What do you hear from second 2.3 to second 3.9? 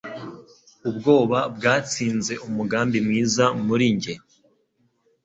umugambi mwiza muri